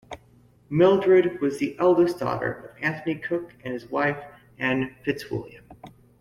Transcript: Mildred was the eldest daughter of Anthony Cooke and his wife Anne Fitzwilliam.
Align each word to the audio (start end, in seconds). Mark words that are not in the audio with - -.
Mildred 0.71 1.39
was 1.41 1.59
the 1.59 1.75
eldest 1.77 2.17
daughter 2.17 2.73
of 2.75 2.83
Anthony 2.83 3.19
Cooke 3.19 3.53
and 3.63 3.71
his 3.71 3.85
wife 3.91 4.17
Anne 4.57 4.95
Fitzwilliam. 5.05 5.63